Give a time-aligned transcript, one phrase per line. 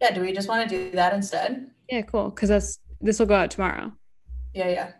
[0.00, 1.70] Yeah, do we just want to do that instead?
[1.88, 2.30] Yeah, cool.
[2.30, 3.92] Because that's this will go out tomorrow.
[4.54, 4.92] Yeah, yeah.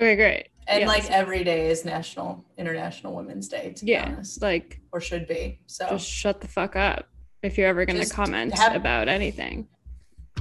[0.00, 0.48] Okay, great.
[0.68, 0.88] And Yes.
[0.88, 4.42] like every day is National International Women's Day, to be honest.
[4.42, 5.60] like Or should be.
[5.66, 7.08] So just shut the fuck up
[7.42, 9.68] if you're ever gonna comment have- about anything.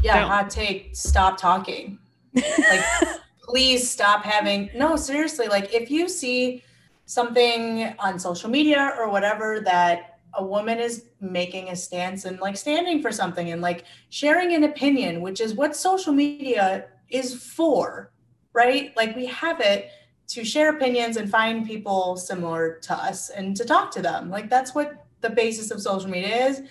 [0.02, 0.30] yeah, don't.
[0.30, 2.00] hot take, stop talking.
[2.34, 2.84] Like
[3.44, 6.64] please stop having no, seriously, like if you see
[7.06, 12.58] something on social media or whatever that a woman is making a stance and like
[12.58, 18.12] standing for something and like sharing an opinion, which is what social media is for,
[18.54, 18.96] right?
[18.96, 19.90] Like we have it
[20.28, 24.30] to share opinions and find people similar to us and to talk to them.
[24.30, 26.62] Like that's what the basis of social media is.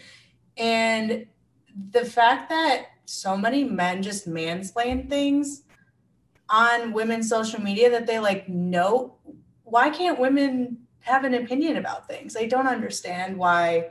[0.56, 1.26] And
[1.90, 5.62] the fact that so many men just mansplain things
[6.48, 9.16] on women's social media that they like know
[9.64, 12.36] why can't women have an opinion about things?
[12.36, 13.90] I don't understand why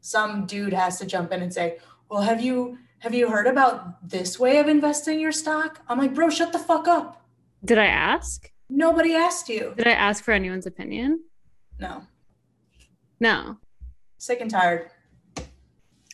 [0.00, 1.78] some dude has to jump in and say,
[2.10, 6.14] "Well, have you have you heard about this way of investing your stock?" I'm like,
[6.14, 7.24] "Bro, shut the fuck up.
[7.64, 8.50] Did I ask?
[8.68, 11.22] Nobody asked you." Did I ask for anyone's opinion?
[11.78, 12.02] No.
[13.20, 13.58] No.
[14.16, 14.90] Sick and tired.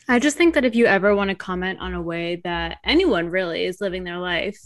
[0.08, 3.28] I just think that if you ever want to comment on a way that anyone
[3.30, 4.58] really is living their life,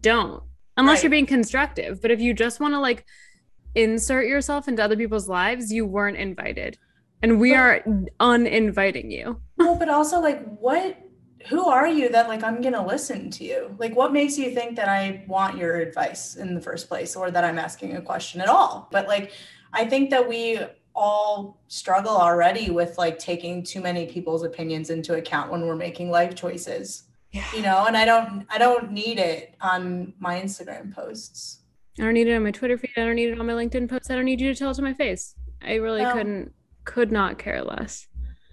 [0.00, 0.42] don't.
[0.76, 1.04] Unless Right.
[1.04, 2.02] you're being constructive.
[2.02, 3.06] But if you just want to like
[3.76, 6.78] insert yourself into other people's lives, you weren't invited.
[7.22, 7.84] And we But- are
[8.20, 9.40] uninviting you.
[9.58, 10.98] No, but also like what
[11.48, 13.74] who are you that like I'm gonna listen to you?
[13.78, 17.30] Like what makes you think that I want your advice in the first place or
[17.30, 18.88] that I'm asking a question at all?
[18.92, 19.32] But like
[19.72, 20.58] I think that we
[20.94, 26.10] all struggle already with like taking too many people's opinions into account when we're making
[26.10, 27.04] life choices.
[27.32, 27.44] Yeah.
[27.54, 31.60] You know, and I don't I don't need it on my Instagram posts.
[31.98, 32.90] I don't need it on my Twitter feed.
[32.96, 34.10] I don't need it on my LinkedIn post.
[34.10, 35.34] I don't need you to tell it to my face.
[35.62, 36.12] I really No.
[36.12, 36.52] couldn't,
[36.84, 38.06] could not care less.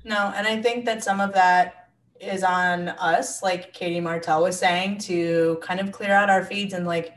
[0.06, 4.58] No, and I think that some of that is on us, like Katie Martell was
[4.58, 7.14] saying, to kind of clear out our feeds and like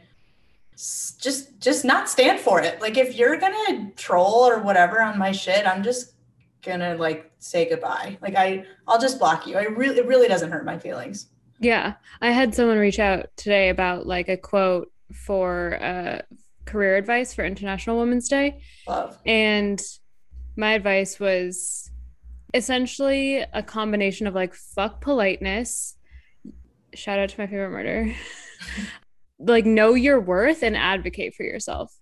[0.77, 2.81] just just not stand for it.
[2.81, 6.15] Like if you're gonna troll or whatever on my shit, I'm just
[6.63, 8.19] gonna like say goodbye.
[8.21, 9.57] Like I I'll just block you.
[9.57, 11.29] I really it really doesn't hurt my feelings.
[11.61, 11.95] Yeah.
[12.21, 16.23] I had someone reach out today about like a quote for uh,
[16.65, 18.61] career advice for International Women's Day.
[18.87, 19.19] Love.
[19.25, 19.83] And
[20.57, 21.91] my advice was
[22.55, 25.97] essentially a combination of like fuck politeness.
[26.95, 28.15] Shout out to my favorite murder.
[29.39, 31.95] like know your worth and advocate for yourself.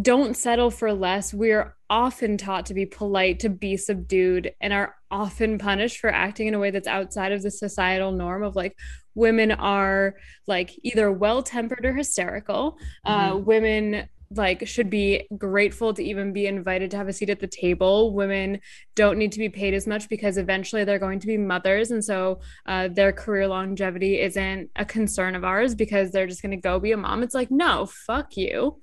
[0.00, 1.32] Don't settle for less.
[1.32, 6.48] We're often taught to be polite, to be subdued, and are often punished for acting
[6.48, 8.76] in a way that's outside of the societal norm of like
[9.14, 10.16] women are
[10.46, 12.76] like either well tempered or hysterical.
[13.04, 17.40] Uh, women like should be grateful to even be invited to have a seat at
[17.40, 18.12] the table.
[18.14, 18.60] Women
[18.94, 22.04] don't need to be paid as much because eventually they're going to be mothers, and
[22.04, 26.56] so uh, their career longevity isn't a concern of ours because they're just going to
[26.56, 27.22] go be a mom.
[27.22, 28.80] It's like no, fuck you.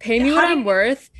[0.00, 1.10] Pay me what I'm worth.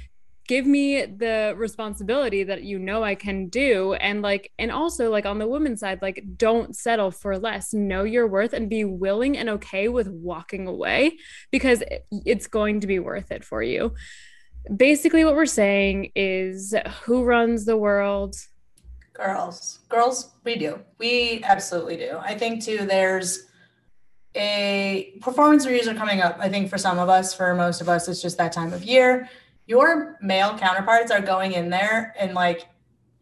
[0.49, 5.25] Give me the responsibility that you know I can do, and like, and also like
[5.25, 7.73] on the women's side, like don't settle for less.
[7.73, 11.19] Know your worth and be willing and okay with walking away
[11.53, 13.95] because it's going to be worth it for you.
[14.75, 16.75] Basically, what we're saying is
[17.05, 18.35] who runs the world?
[19.13, 19.81] Girls.
[19.89, 20.81] Girls, we do.
[20.99, 22.19] We absolutely do.
[22.21, 23.50] I think too there's
[24.35, 26.37] a performance reviews are coming up.
[26.39, 28.85] I think for some of us, for most of us, it's just that time of
[28.85, 29.29] year.
[29.67, 32.69] Your male counterparts are going in there and like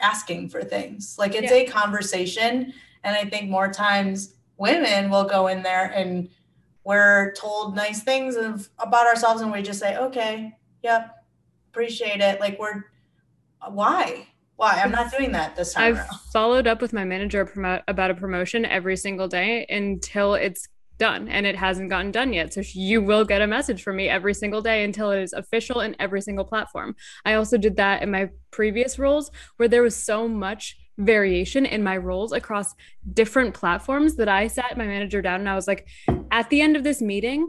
[0.01, 1.17] asking for things.
[1.19, 2.73] Like it's a conversation.
[3.05, 6.29] And I think more times women will go in there and
[6.85, 11.25] we're told nice things of about ourselves and we just say, okay, yep,
[11.71, 12.41] appreciate it.
[12.41, 12.85] Like we're
[13.71, 14.27] why?
[14.57, 14.81] Why?
[14.83, 16.21] I'm not doing that this time I've around.
[16.33, 17.49] followed up with my manager
[17.87, 20.67] about a promotion every single day until it's
[20.99, 24.09] done and it hasn't gotten done yet so you will get a message from me
[24.09, 26.95] every single day until it is official in every single platform
[27.25, 31.83] i also did that in my previous roles where there was so much variation in
[31.83, 32.75] my roles across
[33.13, 35.87] different platforms that i sat my manager down and i was like
[36.31, 37.49] at the end of this meeting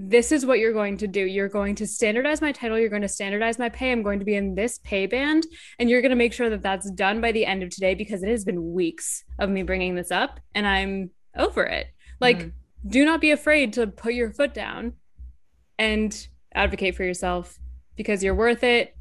[0.00, 1.24] this is what you're going to do.
[1.24, 2.78] You're going to standardize my title.
[2.78, 3.90] You're going to standardize my pay.
[3.90, 5.44] I'm going to be in this pay band.
[5.80, 8.22] And you're going to make sure that that's done by the end of today because
[8.22, 11.88] it has been weeks of me bringing this up and I'm over it.
[12.20, 12.52] Like, Mhm
[12.86, 14.94] do not be afraid to put your foot down
[15.78, 17.58] and advocate for yourself
[17.96, 18.94] because you're worth it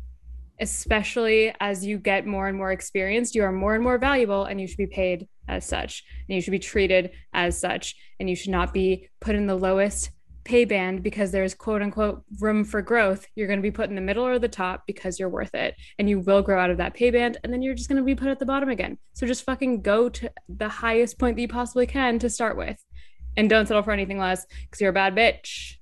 [0.60, 4.60] especially as you get more and more experienced you are more and more valuable and
[4.60, 8.36] you should be paid as such and you should be treated as such and you
[8.36, 10.12] should not be put in the lowest
[10.48, 13.28] pay band because there's quote unquote room for growth.
[13.36, 15.76] You're going to be put in the middle or the top because you're worth it
[16.00, 18.04] and you will grow out of that pay band and then you're just going to
[18.04, 18.98] be put at the bottom again.
[19.14, 22.82] So just fucking go to the highest point that you possibly can to start with
[23.38, 25.76] and don't settle for anything less because you're a bad bitch.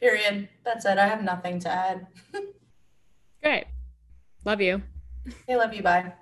[0.00, 0.48] Period.
[0.64, 0.96] That's it.
[0.96, 2.06] I have nothing to add.
[3.42, 3.66] Great.
[4.44, 4.82] Love you.
[5.48, 5.82] I love you.
[5.82, 6.12] Bye.